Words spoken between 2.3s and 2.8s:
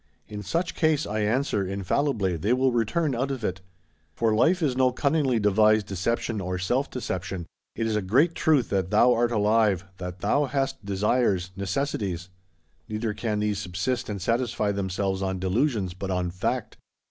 they will